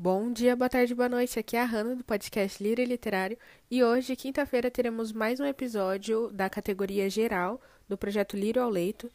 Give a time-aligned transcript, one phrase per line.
[0.00, 1.40] Bom dia, boa tarde, boa noite.
[1.40, 3.36] Aqui é a Hanna do podcast Lira Literário
[3.68, 9.10] e hoje, quinta-feira, teremos mais um episódio da categoria geral do projeto Liro ao Leito.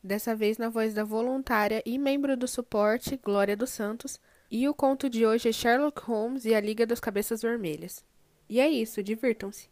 [0.00, 4.20] Dessa vez na voz da voluntária e membro do suporte, Glória dos Santos.
[4.48, 8.04] E o conto de hoje é Sherlock Holmes e a Liga das Cabeças Vermelhas.
[8.48, 9.68] E é isso, divirtam-se.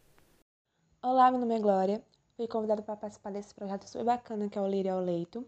[1.01, 2.03] Olá, meu nome é Glória.
[2.35, 5.47] Fui convidada para participar desse projeto super bacana que é o Liro ao Leito.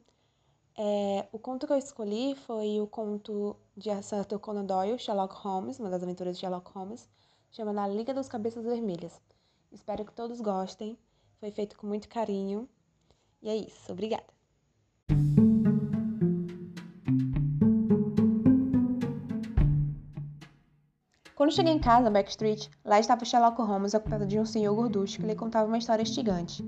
[0.81, 5.77] É, o conto que eu escolhi foi o conto de Arthur Conan Doyle, Sherlock Holmes,
[5.77, 7.05] uma das aventuras de Sherlock Holmes,
[7.51, 9.19] chamada A Liga dos Cabeças Vermelhas.
[9.73, 10.97] Espero que todos gostem.
[11.37, 12.65] Foi feito com muito carinho.
[13.41, 13.91] E é isso.
[13.91, 14.23] Obrigada.
[21.35, 25.27] Quando cheguei em casa, Backstreet, lá estava Sherlock Holmes ocupado de um senhor gorducho que
[25.27, 26.63] lhe contava uma história instigante.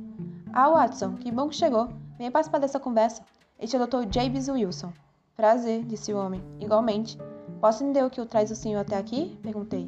[0.51, 1.87] Ah, Watson, que bom que chegou.
[2.17, 3.23] Venha participar dessa conversa.
[3.61, 4.11] Este é o Dr.
[4.11, 4.91] James Wilson.
[5.37, 6.43] Prazer, disse o homem.
[6.59, 7.15] Igualmente.
[7.59, 9.37] Posso entender o que o traz o senhor até aqui?
[9.43, 9.87] Perguntei.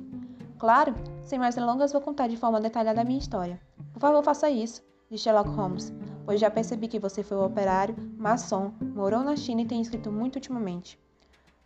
[0.59, 0.94] Claro.
[1.23, 3.59] Sem mais delongas, vou contar de forma detalhada a minha história.
[3.92, 5.92] Por favor, faça isso, disse Sherlock Holmes,
[6.23, 10.12] pois já percebi que você foi um operário, maçom, morou na China e tem escrito
[10.12, 11.00] muito ultimamente.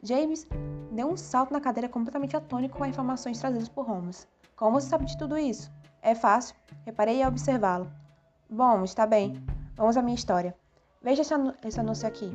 [0.02, 0.48] James
[0.94, 4.26] deu um salto na cadeira completamente atônico com as informações trazidas por Holmes.
[4.56, 5.70] Como você sabe de tudo isso?
[6.02, 6.56] É fácil.
[6.86, 7.92] Reparei ao observá-lo.
[8.50, 9.44] Bom, está bem.
[9.76, 10.56] Vamos à minha história.
[11.02, 12.30] Veja esse anúncio aqui.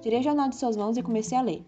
[0.00, 1.64] Tirei o jornal de suas mãos e comecei a ler.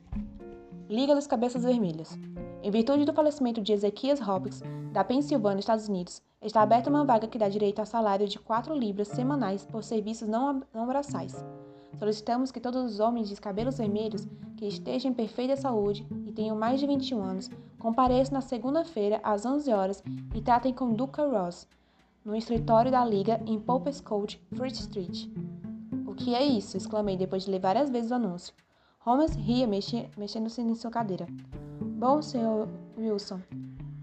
[0.88, 2.18] Liga das Cabeças Vermelhas.
[2.62, 7.26] Em virtude do falecimento de Ezequias Hopkins, da Pensilvânia, Estados Unidos, está aberta uma vaga
[7.26, 11.44] que dá direito a salário de 4 libras semanais por serviços não, não braçais.
[11.98, 16.56] Solicitamos que todos os homens de cabelos vermelhos que estejam em perfeita saúde e tenham
[16.56, 20.02] mais de 21 anos compareçam na segunda-feira às 11 horas
[20.34, 21.66] e tratem com Duca Ross,
[22.24, 25.28] no escritório da Liga em Popescourt, Fleet Street.
[26.06, 26.76] O que é isso?
[26.76, 28.54] exclamei depois de ler várias vezes o anúncio.
[29.00, 31.26] Holmes ria, mexendo-se em sua cadeira.
[31.80, 32.68] Bom, Sr.
[32.98, 33.40] Wilson,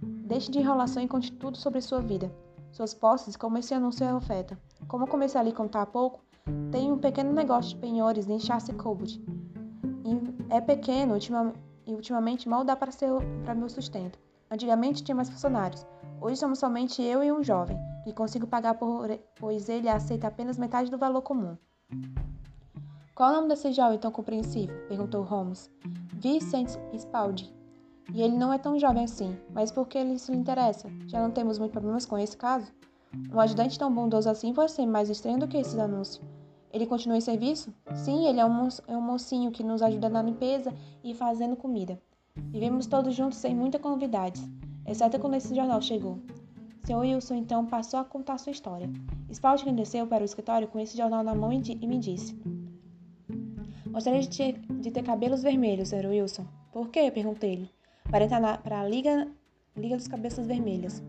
[0.01, 2.33] deixe de enrolação e conte tudo sobre sua vida.
[2.71, 4.57] Suas posses, como esse anúncio é oferta.
[4.87, 6.21] Como comecei a lhe contar há pouco,
[6.71, 9.23] tenho um pequeno negócio de penhores em Chasse Coburg.
[10.49, 11.15] É pequeno
[11.85, 14.17] e ultimamente mal dá para meu sustento.
[14.49, 15.85] Antigamente tinha mais funcionários.
[16.21, 19.07] Hoje somos somente eu e um jovem e consigo pagar por,
[19.39, 21.57] pois ele aceita apenas metade do valor comum.
[23.15, 24.73] Qual é o nome desse jovem tão compreensivo?
[24.87, 25.71] perguntou Holmes.
[26.13, 27.53] Vincent Spaulding.
[28.13, 30.89] E ele não é tão jovem assim, mas por que ele se lhe interessa?
[31.07, 32.71] Já não temos muitos problemas com esse caso?
[33.33, 36.21] Um ajudante tão bondoso assim pode ser mais estranho do que esse anúncio.
[36.71, 37.73] Ele continua em serviço?
[37.93, 41.97] Sim, ele é um, é um mocinho que nos ajuda na limpeza e fazendo comida.
[42.35, 44.45] Vivemos todos juntos sem muita convidades,
[44.85, 46.19] exceto quando esse jornal chegou.
[46.85, 46.99] Sr.
[46.99, 48.87] Wilson então passou a contar sua história.
[49.31, 52.37] Spalding desceu para o escritório com esse jornal na mão e, me disse:
[53.89, 56.05] Gostaria de ter, de ter, cabelos vermelhos, Sr.
[56.05, 56.45] Wilson.
[56.71, 57.09] Por quê?
[57.09, 57.71] perguntei-lhe.
[58.11, 59.27] Para entrar para a Liga,
[59.75, 61.03] Liga dos Cabeças Vermelhas.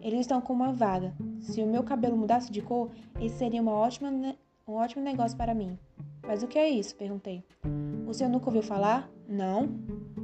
[0.00, 1.14] Eles estão com uma vaga.
[1.40, 2.90] Se o meu cabelo mudasse de cor,
[3.20, 4.10] esse seria uma ótima,
[4.66, 5.78] um ótimo negócio para mim.
[6.26, 6.96] Mas o que é isso?
[6.96, 7.44] perguntei.
[8.08, 9.08] O senhor nunca ouviu falar?
[9.28, 9.68] Não.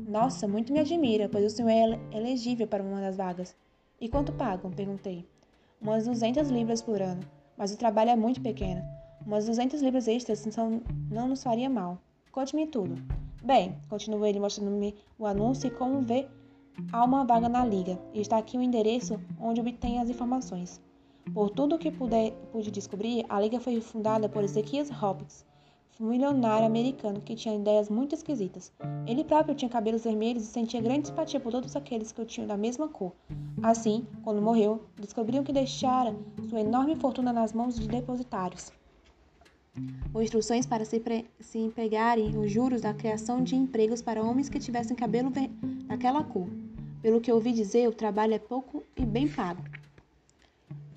[0.09, 3.54] Nossa, muito me admira, pois o senhor é elegível para uma das vagas.
[4.00, 4.70] E quanto pagam?
[4.70, 5.26] perguntei.
[5.81, 7.20] Umas 200 libras por ano,
[7.56, 8.81] mas o trabalho é muito pequeno.
[9.26, 11.98] Umas 200 libras extras não, não nos faria mal.
[12.31, 12.94] Conte-me tudo.
[13.42, 16.28] Bem, continuou ele mostrando-me o anúncio e como vê,
[16.92, 20.80] há uma vaga na liga e está aqui o endereço onde obtém as informações.
[21.34, 25.44] Por tudo o que puder, pude descobrir, a liga foi fundada por Ezequias Hopkins,
[26.00, 28.72] um milionário americano que tinha ideias muito esquisitas.
[29.06, 32.47] Ele próprio tinha cabelos vermelhos e sentia grande simpatia por todos aqueles que o tinham
[32.47, 33.12] da mesma cor.
[33.62, 36.14] Assim, quando morreu, descobriram que deixara
[36.48, 38.70] sua enorme fortuna nas mãos de depositários.
[40.12, 41.03] Com instruções para se,
[41.41, 45.32] se empregarem os juros da criação de empregos para homens que tivessem cabelo
[45.86, 46.48] daquela cor.
[47.03, 49.62] Pelo que ouvi dizer, o trabalho é pouco e bem pago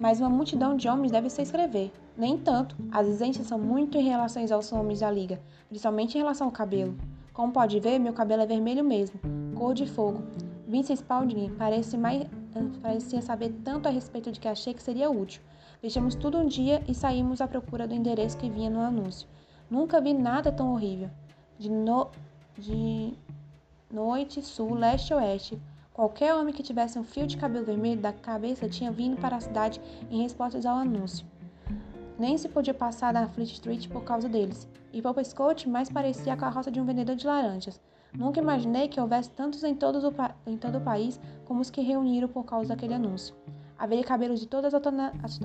[0.01, 1.91] mas uma multidão de homens deve se escrever.
[2.17, 6.47] Nem tanto, as exigências são muito em relação aos homens da liga, principalmente em relação
[6.47, 6.95] ao cabelo.
[7.33, 9.19] Como pode ver, meu cabelo é vermelho mesmo,
[9.55, 10.21] cor de fogo.
[10.67, 12.27] Vincent Spalding parece mais,
[12.81, 15.41] parecia saber tanto a respeito de que achei que seria útil.
[15.79, 19.27] Fechamos tudo um dia e saímos à procura do endereço que vinha no anúncio.
[19.69, 21.09] Nunca vi nada tão horrível.
[21.57, 22.09] De, no,
[22.57, 23.13] de
[23.91, 25.59] noite, sul, leste oeste,
[25.93, 29.41] Qualquer homem que tivesse um fio de cabelo vermelho da cabeça tinha vindo para a
[29.41, 31.25] cidade em resposta ao anúncio.
[32.21, 36.33] Nem se podia passar na Fleet Street por causa deles, e Papa Scott mais parecia
[36.33, 37.81] a carroça de um vendedor de laranjas.
[38.13, 40.13] Nunca imaginei que houvesse tantos em todo, o,
[40.47, 43.33] em todo o país como os que reuniram por causa daquele anúncio.
[43.75, 45.39] Haveria cabelos de todas as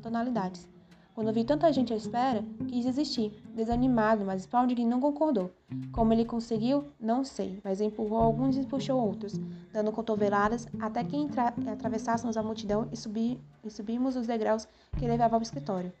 [0.00, 0.66] tonalidades.
[1.14, 5.50] Quando vi tanta gente à espera, quis desistir, desanimado, mas Spalding não concordou.
[5.92, 9.38] Como ele conseguiu, não sei, mas empurrou alguns e puxou outros,
[9.70, 11.28] dando cotoveladas até que
[11.70, 14.66] atravessássemos a multidão e, subi e subimos os degraus
[14.98, 15.92] que levavam ao escritório.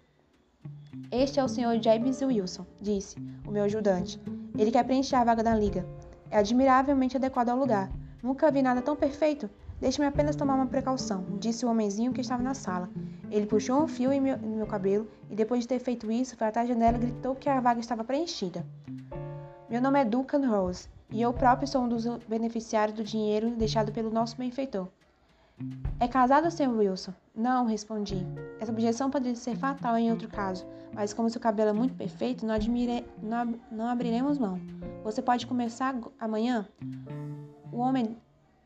[1.10, 1.82] Este é o Sr.
[1.82, 3.16] James Wilson, disse
[3.46, 4.20] o meu ajudante.
[4.58, 5.86] Ele quer preencher a vaga da liga.
[6.30, 7.90] É admiravelmente adequado ao lugar.
[8.22, 9.50] Nunca vi nada tão perfeito.
[9.80, 12.88] Deixe-me apenas tomar uma precaução, disse o homenzinho que estava na sala.
[13.30, 16.36] Ele puxou um fio em meu, em meu cabelo e, depois de ter feito isso,
[16.36, 18.64] foi até a janela e gritou que a vaga estava preenchida.
[19.68, 23.90] Meu nome é Duncan Rose e eu próprio sou um dos beneficiários do dinheiro deixado
[23.90, 24.88] pelo nosso benfeitor.
[26.00, 26.68] É casado, Sr.
[26.68, 27.14] Wilson?
[27.34, 28.26] Não, respondi.
[28.58, 32.44] Essa objeção poderia ser fatal em outro caso, mas como seu cabelo é muito perfeito,
[32.44, 33.06] não, admire...
[33.22, 34.60] não, não abriremos mão.
[35.04, 36.66] Você pode começar amanhã?
[37.70, 38.16] O, homem...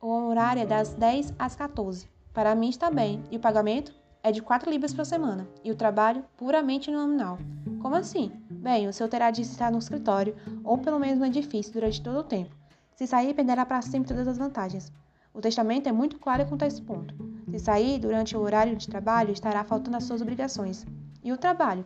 [0.00, 2.08] o horário é das 10 às 14.
[2.32, 3.22] Para mim está bem.
[3.30, 3.94] E o pagamento?
[4.22, 5.46] É de 4 libras por semana.
[5.62, 7.38] E o trabalho puramente nominal.
[7.80, 8.32] Como assim?
[8.50, 10.34] Bem, o senhor terá de estar no escritório,
[10.64, 12.54] ou pelo menos no edifício, durante todo o tempo.
[12.94, 14.92] Se sair, perderá para sempre todas as vantagens.
[15.36, 17.14] O testamento é muito claro quanto a esse ponto.
[17.50, 20.86] Se sair durante o horário de trabalho, estará faltando às suas obrigações.
[21.22, 21.84] E o trabalho?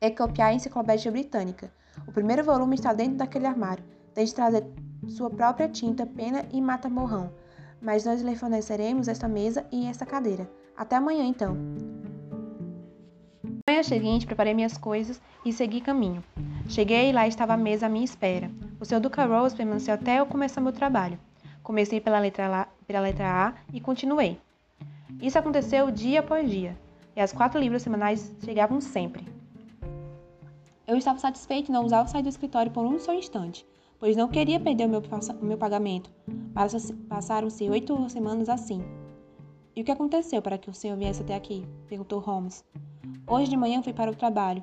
[0.00, 1.68] É copiar a enciclopédia britânica.
[2.06, 3.82] O primeiro volume está dentro daquele armário.
[4.14, 4.64] Tem de trazer
[5.08, 7.32] sua própria tinta, pena e mata-morrão.
[7.82, 10.48] Mas nós lhe forneceremos esta mesa e esta cadeira.
[10.76, 11.56] Até amanhã, então.
[13.42, 16.22] Na manhã seguinte, preparei minhas coisas e segui caminho.
[16.68, 18.48] Cheguei e lá estava a mesa à minha espera.
[18.78, 19.00] O Sr.
[19.00, 21.18] Duca Rose permaneceu até eu começar meu trabalho.
[21.64, 24.38] Comecei pela letra, pela letra A e continuei.
[25.20, 26.78] Isso aconteceu dia após dia,
[27.16, 29.26] e as quatro libras semanais chegavam sempre.
[30.86, 33.66] Eu estava satisfeito e não usava sair do escritório por um só instante,
[33.98, 35.02] pois não queria perder o meu,
[35.40, 36.10] o meu pagamento.
[37.08, 38.84] Passaram-se oito semanas assim.
[39.74, 41.66] E o que aconteceu para que o senhor viesse até aqui?
[41.88, 42.62] perguntou Holmes.
[43.26, 44.62] Hoje de manhã fui para o trabalho,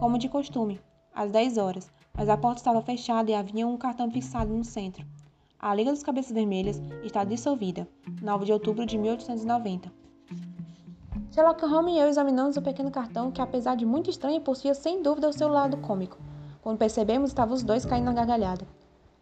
[0.00, 0.80] como de costume,
[1.14, 5.06] às dez horas, mas a porta estava fechada e havia um cartão fixado no centro.
[5.64, 7.86] A Liga dos Cabeças Vermelhas está dissolvida,
[8.20, 9.92] 9 de outubro de 1890.
[11.30, 15.00] Sherlock Holmes e eu examinamos o pequeno cartão que, apesar de muito estranho, possuía sem
[15.04, 16.18] dúvida o seu lado cômico.
[16.62, 18.66] Quando percebemos, estavam os dois caindo na gargalhada.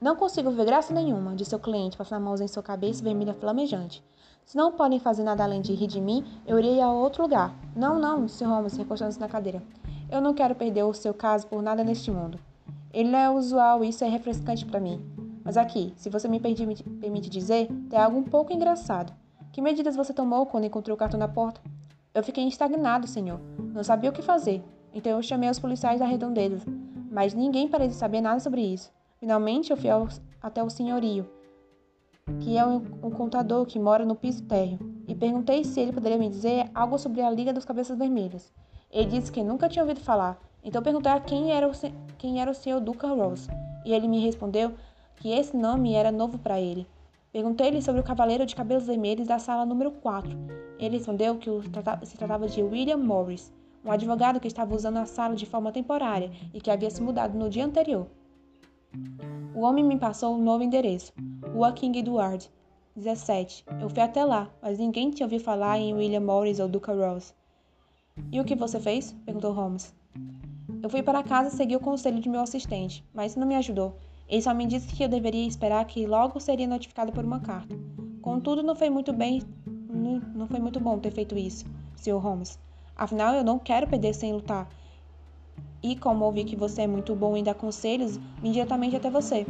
[0.00, 3.34] Não consigo ver graça nenhuma, disse o cliente, passando a mão em sua cabeça vermelha
[3.34, 4.02] flamejante.
[4.46, 7.54] Se não podem fazer nada além de rir de mim, eu irei a outro lugar.
[7.76, 9.62] Não, não, disse Holmes, recostando-se na cadeira.
[10.10, 12.40] Eu não quero perder o seu caso por nada neste mundo.
[12.94, 15.19] Ele é usual e isso é refrescante para mim.
[15.44, 19.12] Mas aqui, se você me permite dizer, tem algo um pouco engraçado.
[19.52, 21.60] Que medidas você tomou quando encontrou o cartão na porta?
[22.14, 23.40] Eu fiquei estagnado, senhor.
[23.58, 24.62] Não sabia o que fazer.
[24.92, 26.64] Então eu chamei os policiais da redondeza.
[27.10, 28.92] Mas ninguém parece saber nada sobre isso.
[29.18, 30.08] Finalmente eu fui ao,
[30.40, 31.28] até o senhorio,
[32.40, 36.16] que é um, um contador que mora no piso térreo, e perguntei se ele poderia
[36.16, 38.52] me dizer algo sobre a Liga dos Cabeças Vermelhas.
[38.90, 40.40] Ele disse que nunca tinha ouvido falar.
[40.62, 41.72] Então perguntei a quem era o,
[42.16, 43.48] quem era o senhor Duca Rose.
[43.84, 44.72] E ele me respondeu
[45.20, 46.86] que esse nome era novo para ele.
[47.30, 50.30] Perguntei-lhe sobre o cavaleiro de cabelos vermelhos da sala número 4.
[50.78, 51.50] Ele respondeu que
[52.04, 53.52] se tratava de William Morris,
[53.84, 57.38] um advogado que estava usando a sala de forma temporária e que havia se mudado
[57.38, 58.06] no dia anterior.
[59.54, 61.12] O homem me passou um novo endereço,
[61.52, 62.50] Rua King Edward,
[62.96, 63.66] 17.
[63.80, 67.34] Eu fui até lá, mas ninguém tinha ouvido falar em William Morris ou Duca Rose.
[68.32, 69.12] E o que você fez?
[69.24, 69.94] perguntou Holmes.
[70.82, 73.54] Eu fui para casa e segui o conselho de meu assistente, mas isso não me
[73.56, 73.94] ajudou.
[74.30, 77.76] Ele só me disse que eu deveria esperar que logo seria notificado por uma carta.
[78.22, 79.42] Contudo, não foi muito bem,
[80.32, 81.64] não foi muito bom ter feito isso,
[81.96, 82.16] Sr.
[82.18, 82.56] Holmes.
[82.96, 84.68] Afinal, eu não quero perder sem lutar.
[85.82, 89.44] E como ouvi que você é muito bom em dar conselhos, vim diretamente até você.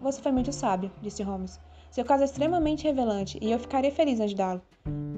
[0.00, 1.60] Você foi muito sábio, disse Holmes.
[1.90, 4.62] Seu caso é extremamente revelante e eu ficaria feliz em ajudá-lo.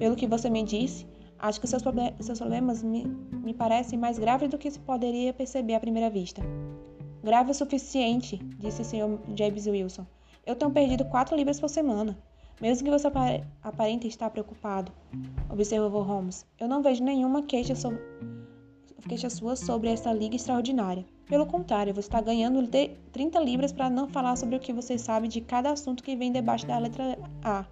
[0.01, 1.07] Pelo que você me disse,
[1.39, 1.83] acho que seus,
[2.21, 6.43] seus problemas me, me parecem mais graves do que se poderia perceber à primeira vista.
[7.23, 9.19] Grave o suficiente, disse o Sr.
[9.37, 10.07] James Wilson.
[10.47, 12.17] Eu tenho perdido quatro libras por semana.
[12.61, 13.09] Mesmo que você
[13.63, 14.91] aparente estar preocupado,
[15.49, 16.47] observou Holmes.
[16.59, 17.75] Eu não vejo nenhuma queixa,
[19.09, 21.05] queixa sua sobre esta liga extraordinária.
[21.27, 22.67] Pelo contrário, você está ganhando
[23.13, 26.33] 30 libras para não falar sobre o que você sabe de cada assunto que vem
[26.33, 27.65] debaixo da letra A.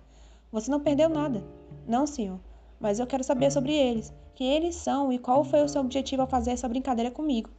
[0.52, 1.44] Você não perdeu nada.
[1.86, 2.38] Não, senhor.
[2.78, 4.12] Mas eu quero saber sobre eles.
[4.34, 7.50] Quem eles são e qual foi o seu objetivo ao fazer essa brincadeira comigo.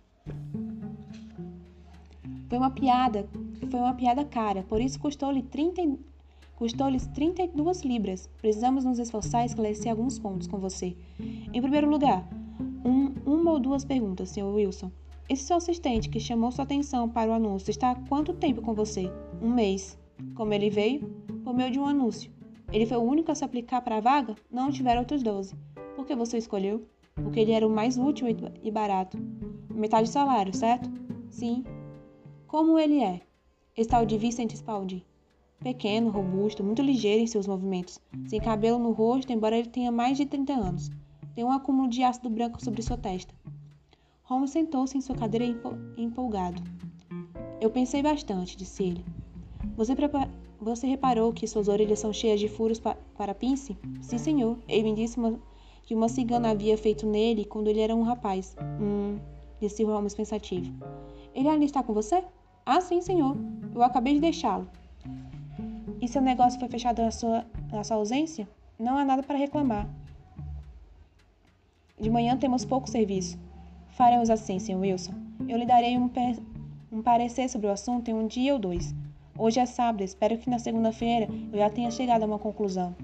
[2.49, 3.29] Foi uma piada,
[3.69, 5.97] foi uma piada cara, por isso custou-lhe 30
[6.55, 8.29] custou-lhes 32 libras.
[8.41, 10.93] Precisamos nos esforçar e esclarecer alguns pontos com você.
[11.53, 12.27] Em primeiro lugar,
[12.83, 14.43] um, uma ou duas perguntas, Sr.
[14.43, 14.91] Wilson.
[15.29, 18.73] Esse seu assistente que chamou sua atenção para o anúncio está há quanto tempo com
[18.73, 19.09] você?
[19.41, 19.97] Um mês.
[20.35, 21.07] Como ele veio?
[21.45, 22.29] Por meio de um anúncio.
[22.73, 24.35] Ele foi o único a se aplicar para a vaga?
[24.51, 25.55] Não tiveram outros 12.
[25.95, 26.85] Por que você escolheu?
[27.23, 28.27] porque ele era o mais útil
[28.63, 29.17] e barato.
[29.73, 30.89] Metade do salário, certo?
[31.29, 31.63] Sim.
[32.49, 33.21] Como ele é?
[34.07, 35.03] De Vincent Spaulding.
[35.59, 40.17] Pequeno, robusto, muito ligeiro em seus movimentos, sem cabelo no rosto, embora ele tenha mais
[40.17, 40.89] de 30 anos.
[41.35, 43.35] Tem um acúmulo de ácido branco sobre sua testa.
[44.23, 45.45] Holmes sentou-se em sua cadeira
[45.95, 46.59] empolgado.
[47.61, 49.05] Eu pensei bastante, disse ele.
[49.77, 49.93] Você,
[50.59, 53.77] Você reparou que suas orelhas são cheias de furos pa para pince?
[54.01, 54.57] Sim, senhor.
[54.67, 55.39] Ele me disse uma...
[55.83, 58.55] que uma cigana havia feito nele quando ele era um rapaz.
[58.81, 59.19] Hum,
[59.61, 60.73] disse Holmes pensativo.
[61.35, 62.23] Ele ainda está com você?
[62.71, 63.35] Ah, sim, senhor.
[63.73, 64.69] Eu acabei de deixá-lo.
[65.99, 68.47] E seu negócio foi fechado na sua, na sua ausência?
[68.77, 69.89] Não há nada para reclamar.
[71.99, 73.39] De manhã temos pouco serviço.
[73.87, 74.77] Faremos assim, Sr.
[74.77, 75.13] Wilson.
[75.47, 76.11] Eu lhe darei um,
[76.91, 78.93] um parecer sobre o assunto em um dia ou dois.
[79.35, 82.95] Hoje é sábado, espero que na segunda-feira eu já tenha chegado a uma conclusão.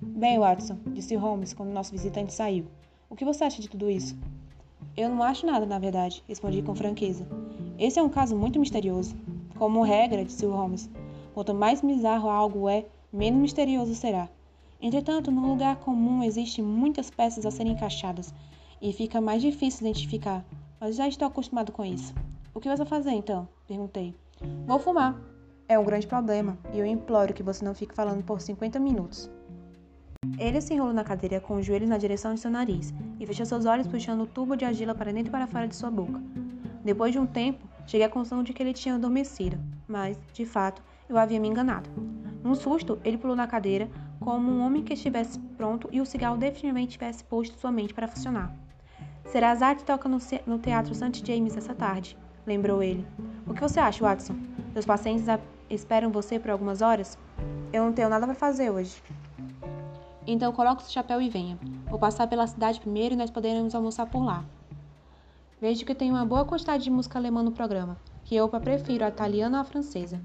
[0.00, 2.66] Bem, Watson, disse Holmes quando nosso visitante saiu.
[3.10, 4.16] O que você acha de tudo isso?
[4.96, 7.26] Eu não acho nada, na verdade, respondi com franqueza.
[7.78, 9.14] Esse é um caso muito misterioso.
[9.56, 10.90] Como regra, disse Holmes,
[11.32, 14.28] quanto mais bizarro algo é, menos misterioso será.
[14.82, 18.34] Entretanto, no lugar comum existem muitas peças a serem encaixadas
[18.82, 20.44] e fica mais difícil identificar,
[20.80, 22.12] mas já estou acostumado com isso.
[22.52, 23.48] O que você vai fazer então?
[23.68, 24.12] Perguntei.
[24.66, 25.16] Vou fumar.
[25.68, 29.30] É um grande problema e eu imploro que você não fique falando por 50 minutos.
[30.36, 33.46] Ele se enrolou na cadeira com os joelhos na direção de seu nariz e fechou
[33.46, 36.20] seus olhos puxando o tubo de argila para dentro e para fora de sua boca.
[36.88, 40.82] Depois de um tempo, cheguei à conclusão de que ele tinha adormecido, mas, de fato,
[41.06, 41.90] eu havia me enganado.
[42.42, 46.38] Num susto, ele pulou na cadeira, como um homem que estivesse pronto e o cigarro
[46.38, 48.56] definitivamente tivesse posto sua mente para funcionar.
[49.26, 50.16] Serazade toca no,
[50.46, 51.22] no Teatro St.
[51.26, 52.16] James essa tarde,
[52.46, 53.06] lembrou ele.
[53.46, 54.36] O que você acha, Watson?
[54.72, 55.26] Seus pacientes
[55.68, 57.18] esperam você por algumas horas?
[57.70, 58.96] Eu não tenho nada para fazer hoje.
[60.26, 61.58] Então coloque seu chapéu e venha.
[61.90, 64.42] Vou passar pela cidade primeiro e nós poderemos almoçar por lá.
[65.60, 69.08] Vejo que tem uma boa quantidade de música alemã no programa, que eu prefiro a
[69.08, 70.20] italiana ou a francesa.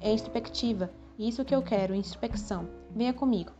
[0.00, 2.66] É introspectiva, isso que eu quero, introspecção.
[2.96, 3.52] Venha comigo.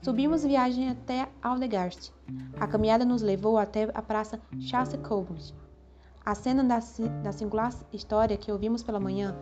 [0.00, 2.12] Subimos viagem até Aldegast.
[2.60, 5.52] A caminhada nos levou até a praça Chasse Coburg.
[6.24, 6.78] A cena da,
[7.24, 9.36] da singular história que ouvimos pela manhã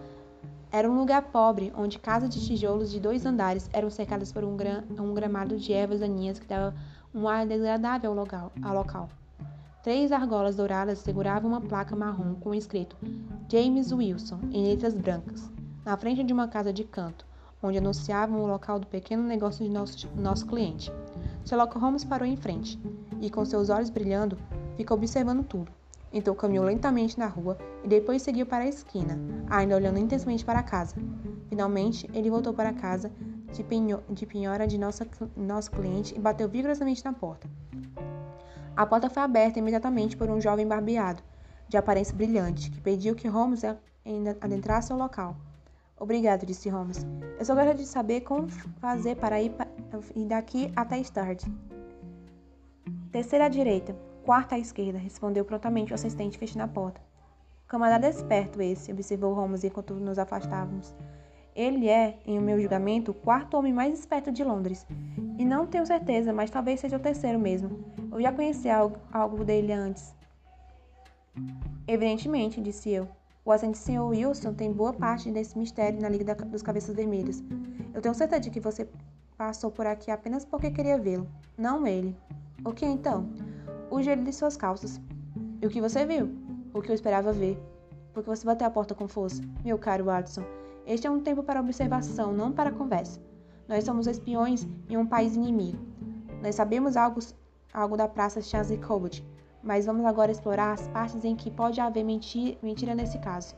[0.70, 4.56] era um lugar pobre, onde casas de tijolos de dois andares eram cercadas por um,
[4.98, 6.74] um gramado de ervas daninhas que dava
[7.14, 8.10] um ar desagradável
[8.62, 9.10] ao local.
[9.82, 12.96] Três argolas douradas seguravam uma placa marrom com escrito
[13.50, 15.50] James Wilson em letras brancas,
[15.84, 17.26] na frente de uma casa de canto
[17.62, 20.90] onde anunciavam o local do pequeno negócio de nosso, nosso cliente.
[21.44, 22.78] Sherlock Holmes parou em frente
[23.20, 24.36] e, com seus olhos brilhando,
[24.76, 25.70] ficou observando tudo.
[26.12, 30.58] Então caminhou lentamente na rua e depois seguiu para a esquina, ainda olhando intensamente para
[30.58, 30.96] a casa.
[31.48, 33.10] Finalmente, ele voltou para a casa
[33.52, 37.48] de, penho, de penhora de nossa, nosso cliente e bateu vigorosamente na porta.
[38.74, 41.22] A porta foi aberta imediatamente por um jovem barbeado,
[41.68, 43.62] de aparência brilhante, que pediu que Holmes
[44.40, 45.36] adentrasse o local.
[45.98, 47.06] Obrigado, disse Holmes.
[47.38, 48.48] Eu só gostaria de saber como
[48.80, 49.66] fazer para ir, pa
[50.16, 51.44] ir daqui até Stard.
[53.12, 57.00] Terceira à direita, quarta à esquerda, respondeu prontamente o assistente fechando a porta.
[57.68, 60.94] Camarada esperto esse, observou Holmes enquanto nos afastávamos.
[61.54, 64.86] Ele é, em meu julgamento, o quarto homem mais esperto de Londres.
[65.38, 67.91] E não tenho certeza, mas talvez seja o terceiro mesmo.
[68.12, 70.14] Eu já conheci algo, algo dele antes.
[71.88, 73.08] Evidentemente, disse eu.
[73.42, 74.02] O assente Sr.
[74.02, 77.42] Wilson tem boa parte desse mistério na Liga dos Cabeças Vermelhas.
[77.94, 78.86] Eu tenho certeza de que você
[79.36, 81.26] passou por aqui apenas porque queria vê-lo,
[81.56, 82.14] não ele.
[82.64, 83.30] O que então?
[83.90, 85.00] O gelo de suas calças.
[85.60, 86.32] E o que você viu?
[86.74, 87.58] O que eu esperava ver.
[88.12, 89.42] Porque você bateu a porta com força.
[89.64, 90.44] Meu caro Watson,
[90.86, 93.20] este é um tempo para observação, não para conversa.
[93.66, 95.78] Nós somos espiões em um país inimigo.
[96.42, 97.18] Nós sabemos algo,
[97.72, 98.40] algo da Praça
[98.86, 99.22] Colbert,
[99.62, 103.54] mas vamos agora explorar as partes em que pode haver mentira, mentira nesse caso.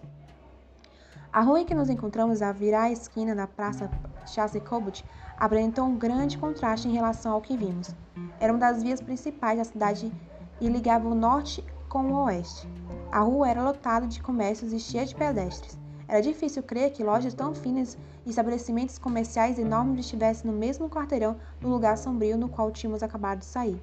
[1.32, 3.90] A rua em que nos encontramos a virar a esquina da Praça
[4.24, 5.04] Chasse Cobut
[5.36, 7.92] apresentou um grande contraste em relação ao que vimos.
[8.38, 10.12] Era uma das vias principais da cidade
[10.60, 12.68] e ligava o norte com o oeste.
[13.10, 15.76] A rua era lotada de comércios e cheia de pedestres.
[16.06, 21.36] Era difícil crer que lojas tão finas e estabelecimentos comerciais enormes estivessem no mesmo quarteirão
[21.60, 23.82] do lugar sombrio no qual tínhamos acabado de sair.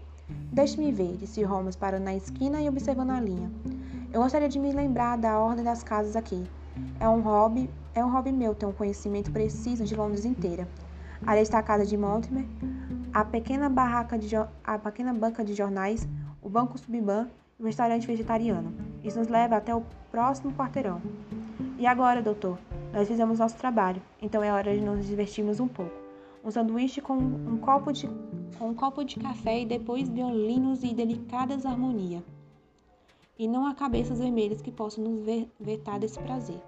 [0.52, 3.52] Deixe-me ver, disse Holmes parando na esquina e observando a linha.
[4.14, 6.44] Eu gostaria de me lembrar da ordem das casas aqui.
[7.00, 10.68] É um hobby, é um hobby meu ter um conhecimento preciso de Londres inteira.
[11.26, 12.46] Ali está a casa de Mortimer,
[13.14, 16.08] a pequena barraca de a pequena banca de jornais,
[16.42, 17.28] o banco Subban
[17.60, 18.74] e o restaurante vegetariano.
[19.04, 21.02] Isso nos leva até o próximo quarteirão.
[21.78, 22.58] E agora, doutor?
[22.94, 25.94] Nós fizemos nosso trabalho, então é hora de nos divertirmos um pouco.
[26.44, 28.10] um sanduíche com um copo de,
[28.58, 32.24] com um copo de café e depois violinos e delicadas harmonia.
[33.38, 35.26] E não há cabeças vermelhas que possam nos
[35.60, 36.62] vetar desse prazer.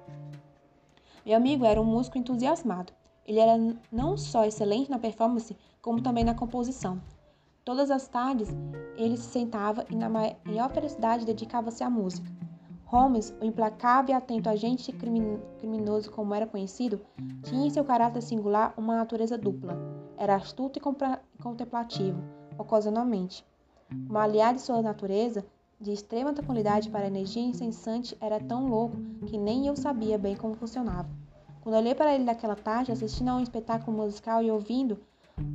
[1.26, 2.92] Meu amigo era um músico entusiasmado.
[3.26, 3.58] Ele era
[3.92, 7.02] não só excelente na performance, como também na composição.
[7.64, 8.50] Todas as tardes,
[8.98, 12.30] ele se sentava e, na maior felicidade, dedicava-se à música.
[12.94, 14.94] Holmes, o implacável e atento agente
[15.58, 17.02] criminoso como era conhecido,
[17.42, 19.76] tinha em seu caráter singular uma natureza dupla.
[20.16, 22.22] Era astuto e contemplativo,
[22.56, 23.44] ocasionalmente.
[24.06, 25.44] Como aliado de sua natureza,
[25.82, 28.96] de extrema tranquilidade para a energia incessante, era tão louco
[29.26, 31.10] que nem eu sabia bem como funcionava.
[31.62, 35.00] Quando olhei para ele naquela tarde, assistindo a um espetáculo musical e ouvindo,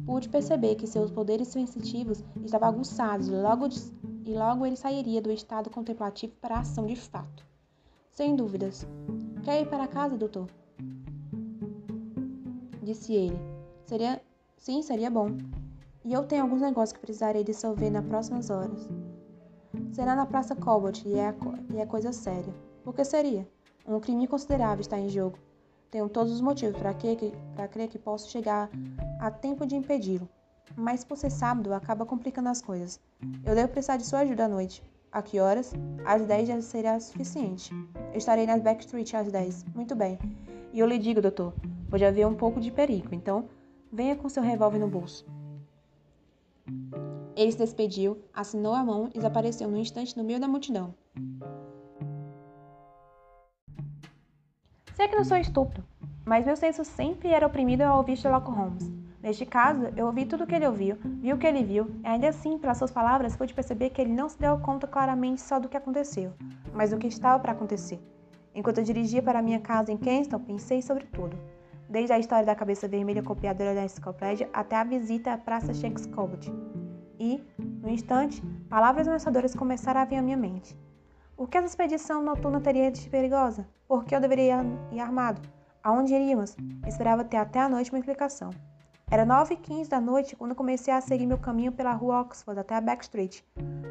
[0.04, 3.68] pude perceber que seus poderes sensitivos estavam aguçados logo,
[4.24, 7.46] e logo ele sairia do estado contemplativo para a ação de fato.
[8.10, 8.86] Sem dúvidas.
[9.44, 10.48] Quer ir para casa, doutor?
[12.82, 13.38] Disse ele.
[13.86, 14.20] Seria.
[14.56, 15.28] Sim, seria bom.
[16.04, 18.88] E eu tenho alguns negócios que precisarei dissolver nas próximas horas.
[19.92, 21.34] Será na Praça Colbert e é,
[21.72, 22.54] e é coisa séria.
[22.82, 23.46] Por que seria?
[23.86, 25.38] Um crime considerável está em jogo.
[25.90, 27.32] Tenho todos os motivos para que,
[27.70, 28.70] crer que posso chegar
[29.20, 30.28] a tempo de impedi-lo.
[30.76, 33.00] Mas por ser sábado, acaba complicando as coisas.
[33.44, 34.82] Eu devo precisar de sua ajuda à noite.
[35.10, 35.72] A que horas?
[36.04, 37.72] Às 10 já será suficiente.
[38.12, 39.64] Eu estarei nas Backstreet às 10.
[39.74, 40.18] Muito bem.
[40.72, 41.54] E eu lhe digo, doutor,
[41.90, 43.48] pode haver um pouco de perigo, então
[43.90, 45.26] venha com seu revólver no bolso.
[47.34, 50.94] Ele se despediu, assinou a mão e desapareceu num instante no meio da multidão.
[54.98, 55.84] Sei que não sou estúpido,
[56.26, 58.90] mas meu senso sempre era oprimido ao ouvir Sherlock Holmes.
[59.22, 62.06] Neste caso, eu ouvi tudo o que ele ouviu, vi o que ele viu, e
[62.08, 65.60] ainda assim, pelas suas palavras, pude perceber que ele não se deu conta claramente só
[65.60, 66.32] do que aconteceu,
[66.74, 68.00] mas do que estava para acontecer.
[68.52, 71.38] Enquanto eu dirigia para minha casa em Kenston, pensei sobre tudo.
[71.88, 76.52] Desde a história da cabeça vermelha copiadora da enciclopédia até a visita à Praça Shakespeare.
[77.20, 80.76] E, no instante, palavras ameaçadoras começaram a vir à minha mente.
[81.38, 83.64] O que essa expedição noturna teria de perigosa?
[83.86, 84.56] Por que eu deveria
[84.90, 85.40] ir armado?
[85.84, 86.56] Aonde iríamos?
[86.84, 88.50] Esperava ter até a noite uma explicação.
[89.08, 92.58] Era nove e quinze da noite quando comecei a seguir meu caminho pela rua Oxford
[92.58, 93.42] até a Back Street.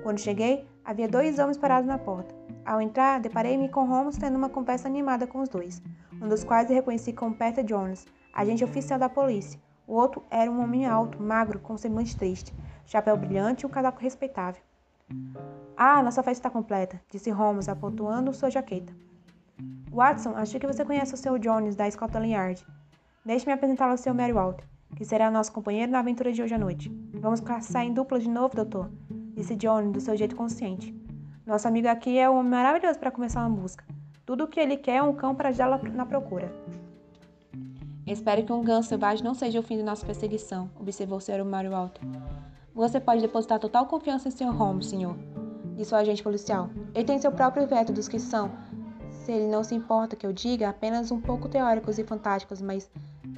[0.04, 2.36] Quando cheguei, havia dois homens parados na porta.
[2.66, 5.82] Ao entrar, deparei-me com Holmes tendo uma conversa animada com os dois,
[6.22, 9.58] um dos quais reconheci como Peter Jones, agente oficial da polícia.
[9.88, 12.54] O outro era um homem alto, magro, com semblante triste,
[12.86, 14.67] chapéu brilhante e um casaco respeitável.
[15.76, 18.92] Ah, nossa festa está completa, disse Holmes, apontoando sua jaqueta.
[19.92, 21.40] Watson, acho que você conhece o Sr.
[21.40, 22.66] Jones, da Scotland Yard.
[23.24, 24.14] Deixe-me apresentá-lo ao Sr.
[24.14, 24.66] Mary Walter,
[24.96, 26.90] que será nosso companheiro na aventura de hoje à noite.
[27.14, 28.90] Vamos caçar em dupla de novo, doutor,
[29.36, 30.96] disse Jones, do seu jeito consciente.
[31.46, 33.86] Nosso amigo aqui é um homem maravilhoso para começar uma busca.
[34.26, 36.52] Tudo o que ele quer é um cão para ajudá-lo na procura.
[38.06, 41.46] Espero que um ganso selvagem não seja o fim de nossa perseguição, observou o Sr.
[41.46, 42.02] Mary Walter.
[42.78, 44.56] Você pode depositar total confiança em Sr.
[44.56, 45.18] Holmes, senhor,
[45.76, 46.70] disse o agente policial.
[46.94, 48.52] Ele tem seu próprio métodos que são,
[49.10, 52.88] se ele não se importa que eu diga, apenas um pouco teóricos e fantásticos, mas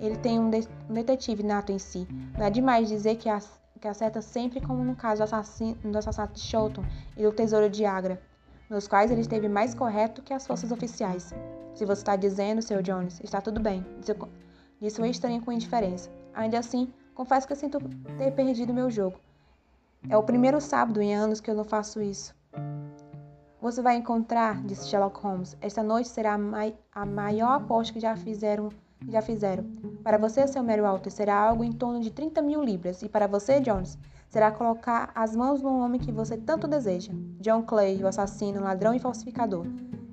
[0.01, 2.05] ele tem um, de um detetive nato em si.
[2.37, 5.97] Não é demais dizer que, as, que acerta sempre como no caso do assassino, do
[5.97, 6.83] assassinato de Shelton
[7.15, 8.21] e do tesouro de Agra,
[8.69, 11.33] nos quais ele esteve mais correto que as forças oficiais.
[11.73, 12.81] Se você está dizendo, Sr.
[12.81, 14.13] Jones, está tudo bem, disse,
[14.81, 16.11] disse o estranho com indiferença.
[16.33, 17.79] Ainda assim, confesso que sinto
[18.17, 19.17] ter perdido meu jogo.
[20.07, 22.33] É o primeiro sábado em anos que eu não faço isso.
[23.61, 25.57] Você vai encontrar, disse Sherlock Holmes.
[25.59, 28.69] Esta noite será a, mai a maior aposta que já fizeram.
[29.07, 29.65] Já fizeram.
[30.03, 33.01] Para você, seu Mary Walter, será algo em torno de 30 mil libras.
[33.01, 33.97] E para você, Jones,
[34.29, 37.11] será colocar as mãos no homem que você tanto deseja.
[37.41, 39.65] John Clay, o assassino, ladrão e falsificador.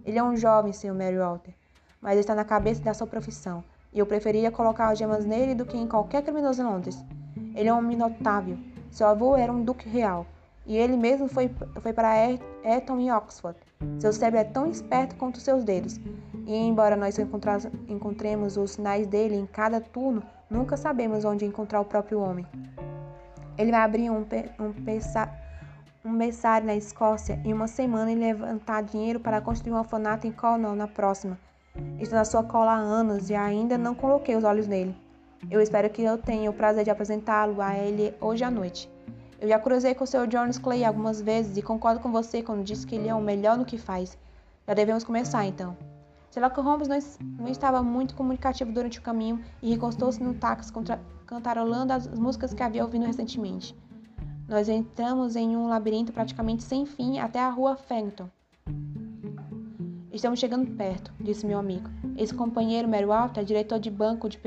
[0.04, 1.54] Ele é um jovem, seu Mary Walter,
[2.00, 3.62] mas está na cabeça da sua profissão.
[3.92, 7.04] E eu preferia colocar as gemas nele do que em qualquer criminoso em Londres.
[7.54, 8.58] Ele é um homem notável,
[8.90, 10.26] seu avô era um duque real,
[10.66, 12.30] e ele mesmo foi, foi para
[12.64, 13.58] Eton e Oxford.
[13.98, 16.00] Seu cérebro é tão esperto quanto seus dedos,
[16.46, 17.18] e embora nós
[17.88, 22.46] encontremos os sinais dele em cada turno, nunca sabemos onde encontrar o próprio homem.
[23.58, 24.24] Ele vai abrir um,
[24.60, 24.74] um,
[26.04, 30.32] um berçário na Escócia em uma semana e levantar dinheiro para construir um orfanato em
[30.32, 31.38] Cornwall na próxima.
[31.98, 34.96] Estou na sua cola há anos e ainda não coloquei os olhos nele.
[35.50, 38.90] Eu espero que eu tenha o prazer de apresentá-lo a ele hoje à noite.
[39.40, 40.26] Eu já cruzei com o Sr.
[40.26, 43.56] Jones Clay algumas vezes e concordo com você quando diz que ele é o melhor
[43.58, 44.16] no que faz.
[44.66, 45.76] Já devemos começar, então.
[46.30, 46.98] Sherlock Holmes não,
[47.38, 50.72] não estava muito comunicativo durante o caminho e recostou-se no táxi
[51.26, 53.74] cantarolando as músicas que havia ouvido recentemente.
[54.48, 58.28] Nós entramos em um labirinto praticamente sem fim até a rua Fenton.
[60.12, 61.90] Estamos chegando perto, disse meu amigo.
[62.16, 64.38] Esse companheiro, Mary Walter, é diretor de banco de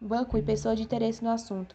[0.00, 1.74] banco e pessoa de interesse no assunto.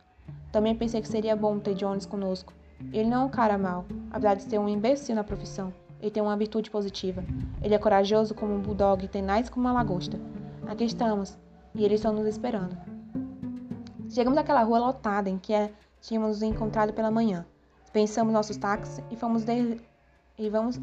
[0.52, 2.54] Também pensei que seria bom ter Jones conosco.
[2.92, 5.74] Ele não é um cara mau, apesar de ser um imbecil na profissão.
[6.02, 7.24] Ele tem uma virtude positiva.
[7.62, 10.20] Ele é corajoso como um bulldog e tenaz como uma lagosta.
[10.68, 11.38] Aqui estamos,
[11.76, 12.78] e eles estão nos esperando.
[14.10, 17.46] Chegamos àquela rua lotada em que é, tínhamos nos encontrado pela manhã.
[17.92, 19.82] Pensamos nossos táxis e fomos, de...
[20.38, 20.80] e, vamos...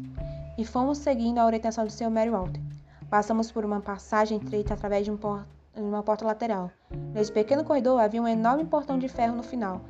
[0.57, 2.09] e fomos seguindo a orientação do Sr.
[2.09, 2.61] Mary Walter.
[3.09, 5.45] Passamos por uma passagem estreita através de um por...
[5.75, 6.71] uma porta lateral.
[7.13, 9.81] Nesse pequeno corredor havia um enorme portão de ferro no final.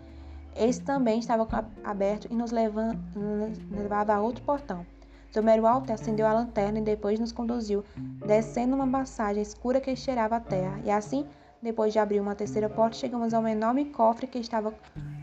[0.56, 1.48] Esse também estava
[1.84, 2.94] aberto e nos, leva...
[3.15, 4.86] nos levava a outro portão.
[5.32, 5.41] Sr.
[5.41, 7.86] Mary Walter acendeu a lanterna e depois nos conduziu,
[8.26, 11.26] descendo uma passagem escura que cheirava a terra, e assim
[11.62, 14.74] depois de abrir uma terceira porta, chegamos a um enorme cofre que estava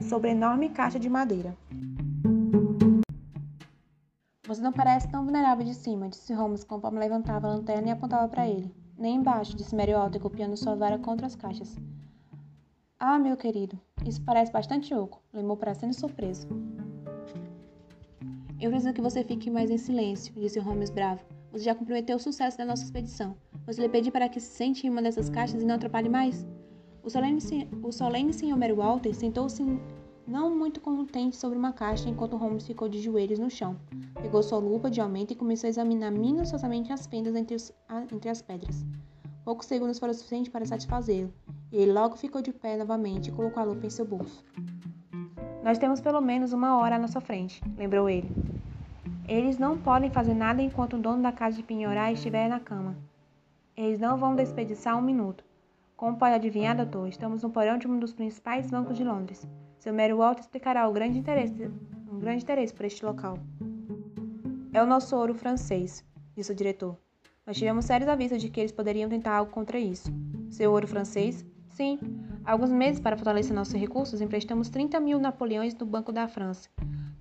[0.09, 1.57] sobre enorme caixa de madeira.
[4.47, 8.29] Você não parece tão vulnerável de cima, disse Holmes conforme levantava a lanterna e apontava
[8.29, 8.73] para ele.
[8.99, 11.77] Nem embaixo, disse Walter, copiando sua vara contra as caixas.
[12.99, 16.49] Ah, meu querido, isso parece bastante oco, lembrou parecendo surpreso.
[18.61, 21.25] Eu preciso que você fique mais em silêncio, disse Holmes bravo.
[21.53, 23.37] Você já comprometeu o sucesso da nossa expedição.
[23.65, 26.45] Você lhe pedi para que se sente em uma dessas caixas e não atrapalhe mais?
[27.01, 27.39] O solene,
[27.83, 28.57] o solene Sr.
[28.57, 29.63] Mary Walter sentou-se
[30.29, 33.77] não muito contente sobre uma caixa enquanto Holmes ficou de joelhos no chão.
[34.21, 38.03] Pegou sua lupa de aumento e começou a examinar minuciosamente as fendas entre, os, a,
[38.03, 38.85] entre as pedras.
[39.43, 41.33] Poucos segundos foram suficientes para satisfazê-lo,
[41.73, 44.45] e ele logo ficou de pé novamente e colocou a lupa em seu bolso.
[45.65, 48.31] Nós temos pelo menos uma hora à nossa frente, lembrou ele.
[49.27, 52.95] Eles não podem fazer nada enquanto o dono da casa de Pinhorar estiver na cama.
[53.75, 55.43] Eles não vão desperdiçar um minuto.
[55.97, 59.47] Como pode adivinhar, doutor, estamos no porão de um dos principais bancos de Londres.
[59.93, 61.71] Mary Walter explicará o grande interesse,
[62.11, 63.39] um grande interesse por este local.
[64.73, 66.05] É o nosso ouro francês,
[66.37, 66.97] disse o diretor.
[67.47, 70.13] Nós tivemos sérios avisos de que eles poderiam tentar algo contra isso.
[70.51, 71.45] Seu ouro francês?
[71.71, 71.99] Sim.
[72.45, 76.69] Há alguns meses, para fortalecer nossos recursos, emprestamos 30 mil napoleões do Banco da França.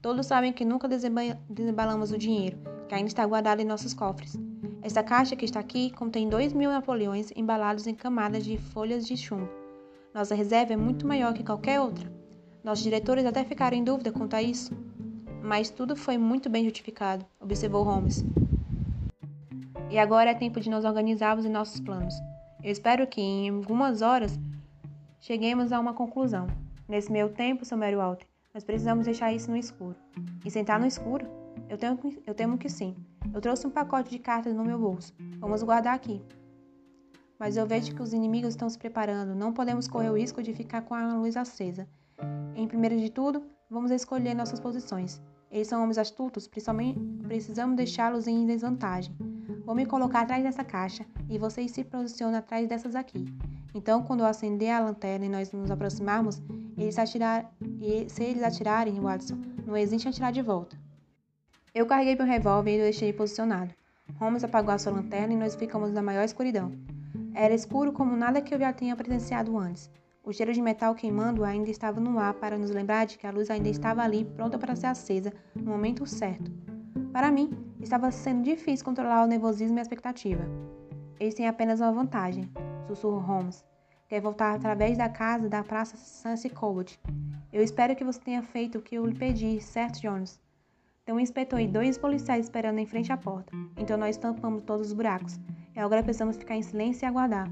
[0.01, 4.37] Todos sabem que nunca desembalamos o dinheiro, que ainda está guardado em nossos cofres.
[4.81, 9.17] Esta caixa que está aqui contém dois mil napoleões embalados em camadas de folhas de
[9.17, 9.49] chumbo.
[10.13, 12.16] Nossa reserva é muito maior que qualquer outra.
[12.67, 14.73] Nossos diretores até ficaram em dúvida quanto a isso.
[15.41, 18.25] Mas tudo foi muito bem justificado, observou Holmes.
[19.89, 22.13] E agora é tempo de nos organizarmos em nossos planos.
[22.61, 24.37] Eu espero que, em algumas horas,
[25.21, 26.47] cheguemos a uma conclusão.
[26.89, 27.77] Nesse meio tempo, Sr.
[27.77, 29.95] Mary Walter, nós precisamos deixar isso no escuro.
[30.43, 31.25] E sentar no escuro?
[31.69, 32.97] Eu, tenho, eu temo que sim.
[33.33, 35.13] Eu trouxe um pacote de cartas no meu bolso.
[35.39, 36.21] Vamos guardar aqui.
[37.39, 39.33] Mas eu vejo que os inimigos estão se preparando.
[39.33, 41.87] Não podemos correr o risco de ficar com a luz acesa.
[42.55, 45.21] Em primeiro de tudo, vamos escolher nossas posições.
[45.51, 49.15] Eles são homens astutos, precisamos deixá-los em desvantagem.
[49.65, 53.25] Vou me colocar atrás dessa caixa e vocês se posicionam atrás dessas aqui.
[53.75, 56.41] Então, quando eu acender a lanterna e nós nos aproximarmos,
[56.77, 57.51] eles atirar...
[57.79, 60.77] e se eles atirarem, Watson, não existe atirar de volta.
[61.75, 63.73] Eu carreguei meu revólver e o deixei posicionado.
[64.19, 66.71] Holmes apagou a sua lanterna e nós ficamos na maior escuridão.
[67.33, 69.91] Era escuro como nada que eu já tenha presenciado antes.
[70.27, 73.31] O cheiro de metal queimando ainda estava no ar para nos lembrar de que a
[73.31, 76.51] luz ainda estava ali, pronta para ser acesa no momento certo.
[77.13, 80.43] Para mim, estava sendo difícil controlar o nervosismo e a expectativa.
[81.17, 82.43] Eles têm apenas uma vantagem,
[82.87, 83.63] sussurrou Holmes.
[84.09, 86.97] Quer voltar através da casa da Praça Sancy Cobalt.
[87.53, 90.41] Eu espero que você tenha feito o que eu lhe pedi, certo, Jones?
[91.05, 93.53] Tem um inspetor e dois policiais esperando em frente à porta.
[93.77, 95.39] Então nós tampamos todos os buracos.
[95.73, 97.49] E agora precisamos ficar em silêncio e aguardar.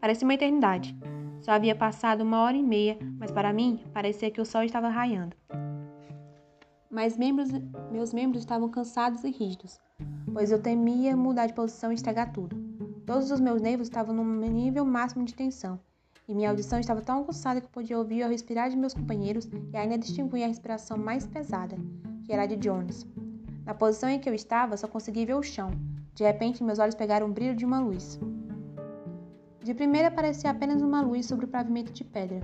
[0.00, 0.96] Parecia uma eternidade.
[1.40, 4.88] Só havia passado uma hora e meia, mas para mim parecia que o sol estava
[4.88, 5.36] raiando.
[6.90, 7.50] Mas membros,
[7.90, 9.78] meus membros estavam cansados e rígidos,
[10.32, 12.56] pois eu temia mudar de posição e estragar tudo.
[13.04, 15.80] Todos os meus nervos estavam no nível máximo de tensão,
[16.28, 19.76] e minha audição estava tão aguçada que podia ouvir o respirar de meus companheiros e
[19.76, 21.76] ainda distinguir a respiração mais pesada,
[22.24, 23.06] que era a de Jones.
[23.64, 25.70] Na posição em que eu estava, só consegui ver o chão.
[26.14, 28.18] De repente, meus olhos pegaram o brilho de uma luz.
[29.68, 32.40] De primeira parecia apenas uma luz sobre o pavimento de pedra.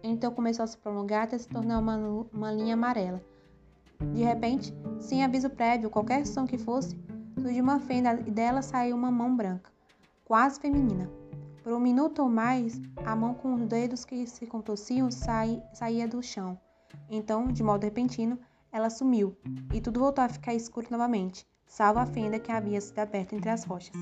[0.00, 1.96] Então começou a se prolongar até se tornar uma,
[2.32, 3.20] uma linha amarela.
[4.14, 6.96] De repente, sem aviso prévio, qualquer som que fosse,
[7.36, 9.72] surgiu uma fenda e dela saiu uma mão branca
[10.24, 11.10] quase feminina.
[11.64, 16.22] Por um minuto ou mais, a mão com os dedos que se contorciam saía do
[16.22, 16.56] chão.
[17.10, 18.38] Então, de modo repentino,
[18.70, 19.36] ela sumiu,
[19.74, 23.50] e tudo voltou a ficar escuro novamente, salvo a fenda que havia sido aberta entre
[23.50, 23.96] as rochas.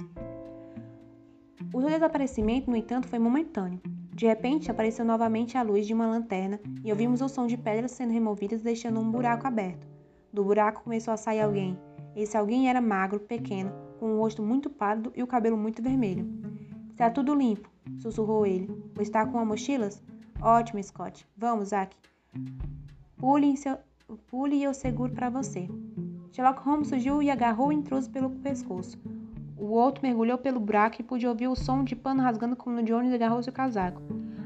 [1.73, 3.81] O seu desaparecimento, no entanto, foi momentâneo.
[4.13, 7.91] De repente, apareceu novamente a luz de uma lanterna e ouvimos o som de pedras
[7.91, 9.87] sendo removidas, deixando um buraco aberto.
[10.33, 11.79] Do buraco começou a sair alguém.
[12.15, 16.27] Esse alguém era magro, pequeno, com o rosto muito pálido e o cabelo muito vermelho.
[16.91, 18.71] Está tudo limpo, sussurrou ele.
[18.99, 20.03] Está com uma mochilas?
[20.41, 21.27] Ótimo, Scott.
[21.37, 21.95] Vamos, Zack.
[23.19, 23.77] Pule, seu...
[24.29, 25.69] Pule e eu seguro para você.
[26.33, 28.99] Sherlock Holmes surgiu e agarrou o intruso pelo pescoço.
[29.59, 33.13] O outro mergulhou pelo buraco e pôde ouvir o som de pano rasgando quando Jones
[33.13, 34.03] agarrou seu casaco.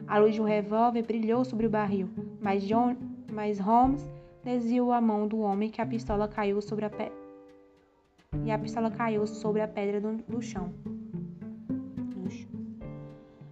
[0.07, 2.09] A luz de um revólver brilhou sobre o barril,
[2.41, 2.97] mas, John...
[3.33, 4.09] mas Holmes
[4.45, 7.11] desviou a mão do homem que a pistola caiu sobre a pe...
[8.45, 10.73] e a pistola caiu sobre a pedra do, do chão.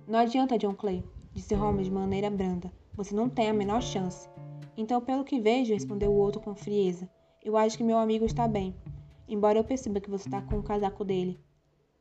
[0.06, 2.72] Não adianta, John Clay, disse Holmes de maneira branda.
[2.94, 4.26] Você não tem a menor chance.
[4.74, 7.06] Então, pelo que vejo, respondeu o outro com frieza,
[7.44, 8.74] eu acho que meu amigo está bem.
[9.28, 11.38] Embora eu perceba que você está com o casaco dele.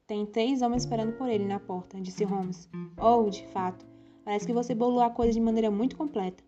[0.07, 2.69] Tem três homens esperando por ele na porta, disse Holmes.
[2.97, 3.85] Oh, de fato.
[4.23, 6.41] Parece que você bolou a coisa de maneira muito completa.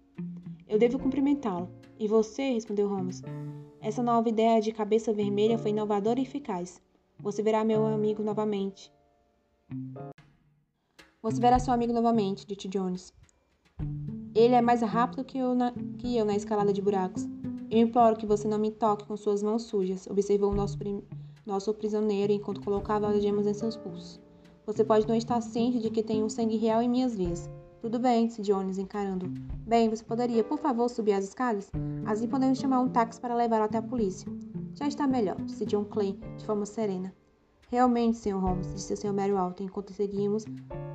[0.65, 1.69] Eu devo cumprimentá-lo.
[1.99, 2.53] E você?
[2.53, 3.21] respondeu Holmes.
[3.81, 6.81] Essa nova ideia de cabeça vermelha foi inovadora e eficaz.
[7.19, 8.93] Você verá meu amigo novamente.
[11.21, 13.13] Você verá seu amigo novamente, disse Jones.
[14.33, 17.27] Ele é mais rápido que eu, na, que eu na escalada de buracos.
[17.69, 21.03] Eu imploro que você não me toque com suas mãos sujas, observou o nosso, prim,
[21.49, 24.19] nosso prisioneiro enquanto colocava as gemas em seus pulsos.
[24.65, 27.49] Você pode não estar ciente de que tem um sangue real em minhas veias.
[27.81, 29.27] Tudo bem, disse Jones, encarando.
[29.65, 31.71] Bem, você poderia, por favor, subir as escadas?
[32.05, 34.31] Assim podemos chamar um táxi para levá-lo até a polícia.
[34.75, 37.13] Já está melhor, disse John Clay, de forma serena.
[37.69, 38.37] Realmente, Sr.
[38.37, 39.13] Holmes, disse o Sr.
[39.13, 40.45] Mary Walton enquanto seguimos,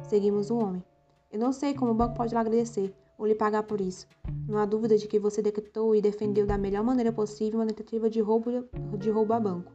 [0.09, 0.85] seguimos o homem.
[1.33, 4.07] Eu não sei como o banco pode lhe agradecer ou lhe pagar por isso.
[4.47, 8.11] Não há dúvida de que você detectou e defendeu da melhor maneira possível uma tentativa
[8.11, 8.51] de roubo,
[8.99, 9.73] de roubo a banco.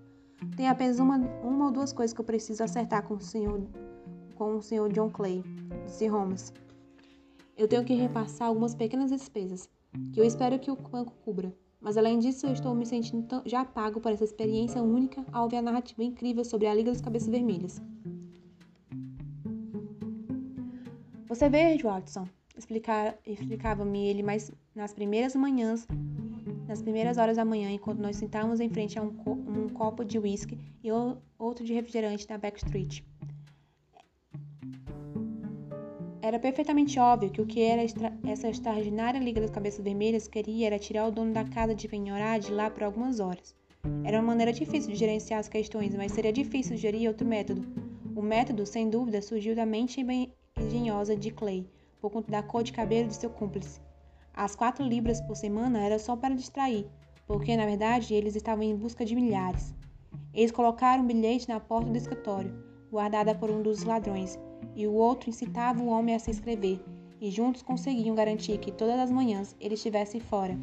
[0.55, 3.61] Tem apenas uma, uma ou duas coisas que eu preciso acertar com o Sr.
[4.35, 4.89] com o Sr.
[4.91, 5.43] John Clay,
[5.85, 6.53] disse Holmes.
[7.57, 9.69] Eu tenho que repassar algumas pequenas despesas,
[10.13, 11.53] que eu espero que o banco cubra.
[11.81, 15.57] Mas além disso, eu estou me sentindo já pago por essa experiência única ao ver
[15.57, 17.81] a narrativa incrível sobre a Liga dos Cabeças Vermelhas.
[21.27, 22.27] Você vê, Watson,
[23.25, 25.87] explicava-me ele mais nas primeiras manhãs,
[26.69, 30.05] nas primeiras horas da manhã, enquanto nós sentávamos em frente a um, co um copo
[30.05, 30.89] de whisky e
[31.39, 33.01] outro de refrigerante na Back Street.
[36.21, 40.67] Era perfeitamente óbvio que o que era extra essa extraordinária Liga das Cabeças Vermelhas queria
[40.67, 43.55] era tirar o dono da casa de penhorar de lá por algumas horas.
[44.03, 47.65] Era uma maneira difícil de gerenciar as questões, mas seria difícil gerir outro método.
[48.15, 50.05] O método, sem dúvida, surgiu da mente
[50.55, 51.65] engenhosa de Clay,
[51.99, 53.88] por conta da cor de cabelo de seu cúmplice.
[54.39, 56.87] As quatro libras por semana era só para distrair,
[57.27, 59.75] porque, na verdade, eles estavam em busca de milhares.
[60.33, 62.55] Eles colocaram um bilhete na porta do escritório,
[62.89, 64.39] guardada por um dos ladrões,
[64.77, 66.79] e o outro incitava o homem a se inscrever,
[67.19, 70.57] e juntos conseguiam garantir que todas as manhãs ele estivesse fora.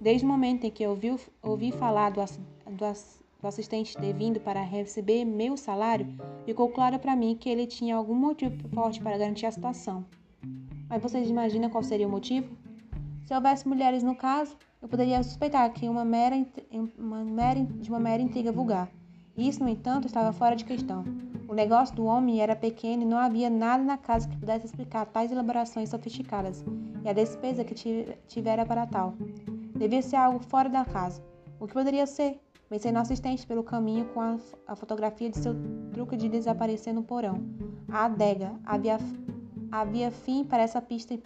[0.00, 2.92] Desde o momento em que ouvi, ouvi falar do, do,
[3.40, 6.06] do assistente ter vindo para receber meu salário,
[6.44, 10.06] ficou claro para mim que ele tinha algum motivo forte para garantir a situação.
[10.88, 12.59] Mas vocês imaginam qual seria o motivo?
[13.30, 16.34] Se houvesse mulheres no caso, eu poderia suspeitar que uma mera,
[16.98, 18.90] uma mera, de uma mera intriga vulgar.
[19.36, 21.04] Isso, no entanto, estava fora de questão.
[21.46, 25.06] O negócio do homem era pequeno e não havia nada na casa que pudesse explicar
[25.06, 26.64] tais elaborações sofisticadas
[27.04, 27.72] e a despesa que
[28.26, 29.14] tivera para tal.
[29.78, 31.22] Devia ser algo fora da casa.
[31.60, 32.36] O que poderia ser?
[32.68, 35.54] Pensei no assistente pelo caminho com a, a fotografia de seu
[35.92, 37.40] truque de desaparecer no porão.
[37.92, 38.52] A adega.
[38.66, 38.98] Havia,
[39.70, 41.16] havia fim para essa pista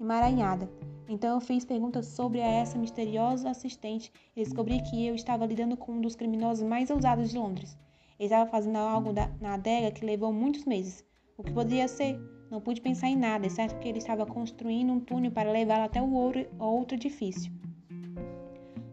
[0.00, 0.70] emaranhada.
[1.08, 5.76] Então eu fiz perguntas sobre a essa misteriosa assistente e descobri que eu estava lidando
[5.76, 7.76] com um dos criminosos mais ousados de Londres.
[8.18, 11.04] Ele estava fazendo algo da, na adega que levou muitos meses.
[11.36, 12.18] O que poderia ser?
[12.50, 16.00] Não pude pensar em nada, exceto que ele estava construindo um túnel para levá-lo até
[16.00, 17.52] o outro, outro edifício.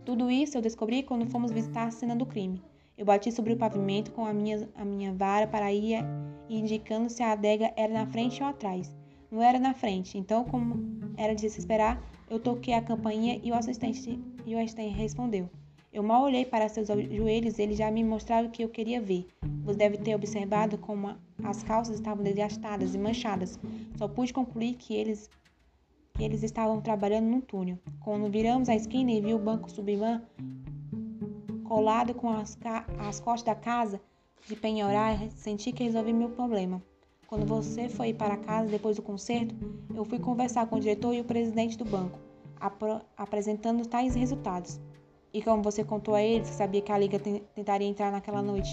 [0.03, 2.61] Tudo isso eu descobri quando fomos visitar a cena do crime.
[2.97, 6.03] Eu bati sobre o pavimento com a minha, a minha vara para ir
[6.49, 9.00] indicando se a adega era na frente ou atrás.
[9.31, 10.75] Não era na frente, então, como
[11.15, 15.49] era de se esperar, eu toquei a campainha e o assistente, e o assistente respondeu.
[15.93, 19.27] Eu mal olhei para seus joelhos ele já me mostrava o que eu queria ver.
[19.63, 23.57] Você deve ter observado como as calças estavam desgastadas e manchadas.
[23.97, 25.29] Só pude concluir que eles
[26.13, 27.79] que eles estavam trabalhando num túnel.
[28.01, 30.21] Quando viramos a esquina e vi o banco subimã
[31.63, 32.57] colado com as,
[32.99, 34.01] as costas da casa
[34.45, 36.81] de penhorar, senti que resolvi meu problema.
[37.31, 39.55] Quando você foi para casa depois do concerto,
[39.95, 42.19] eu fui conversar com o diretor e o presidente do banco,
[43.15, 44.81] apresentando tais resultados.
[45.33, 47.17] E como você contou a eles, sabia que a liga
[47.55, 48.69] tentaria entrar naquela noite?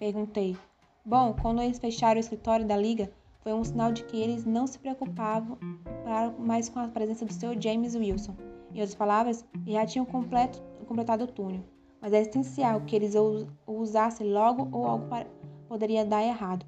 [0.00, 0.56] Perguntei.
[1.04, 4.66] Bom, quando eles fecharam o escritório da liga, foi um sinal de que eles não
[4.66, 5.56] se preocupavam
[6.40, 7.56] mais com a presença do Sr.
[7.60, 8.34] James Wilson.
[8.74, 11.62] Em outras palavras, já tinham completo, completado o túnel,
[12.00, 15.24] mas é essencial que eles o usassem logo ou algo para,
[15.72, 16.66] poderia dar errado.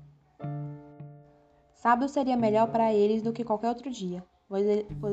[1.74, 4.64] Sábado seria melhor para eles do que qualquer outro dia, pois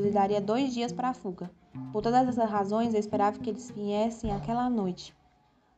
[0.06, 1.52] lhe daria dois dias para a fuga.
[1.92, 5.14] Por todas essas razões, eu esperava que eles viessem aquela noite.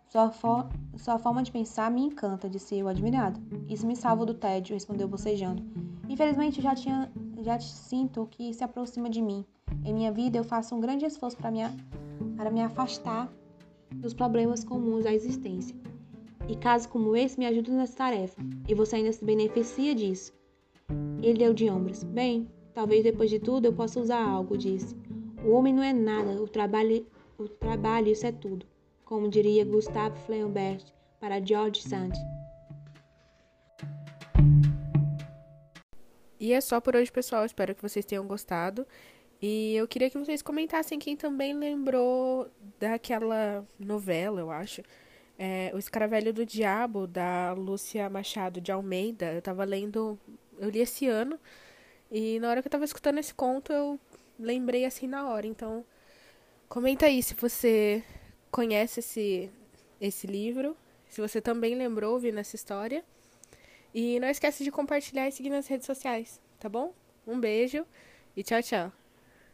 [0.10, 3.42] Sua, for sua forma de pensar me encanta, disse eu, admirado.
[3.68, 5.64] Isso me salva do tédio, respondeu bocejando.
[6.08, 9.44] Infelizmente, já, tinha, já sinto que se aproxima de mim.
[9.84, 11.62] Em minha vida, eu faço um grande esforço para me,
[12.38, 13.28] para me afastar
[13.92, 15.76] dos problemas comuns à existência.
[16.48, 20.34] E casos como esse me ajudam nessa tarefa, e você ainda se beneficia disso.
[21.22, 22.04] Ele deu de ombros.
[22.04, 24.96] Bem, talvez depois de tudo eu possa usar algo, disse.
[25.46, 27.06] O homem não é nada, o trabalho,
[27.38, 28.66] o trabalho isso é tudo,
[29.06, 30.84] como diria Gustave Flaubert
[31.20, 32.14] para George Sand.
[36.44, 37.46] E é só por hoje, pessoal.
[37.46, 38.86] Espero que vocês tenham gostado.
[39.42, 44.82] E eu queria que vocês comentassem quem também lembrou daquela novela, eu acho.
[45.38, 49.34] É, o Escravelho do Diabo, da Lúcia Machado de Almeida.
[49.34, 50.20] Eu tava lendo,
[50.60, 51.40] eu li esse ano.
[52.12, 54.00] E na hora que eu tava escutando esse conto, eu
[54.40, 55.48] lembrei assim na hora.
[55.48, 55.84] Então,
[56.70, 58.04] comenta aí se você
[58.52, 59.50] conhece esse,
[60.00, 60.78] esse livro.
[61.08, 63.04] Se você também lembrou ouvindo essa história.
[63.94, 66.94] E não esquece de compartilhar e seguir nas redes sociais, tá bom?
[67.28, 67.86] Um beijo
[68.36, 69.03] e tchau, tchau.